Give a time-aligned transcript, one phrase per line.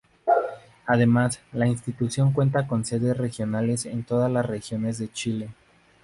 [0.87, 5.49] Además, la institución cuenta con sedes regionales en todas las regiones de Chile.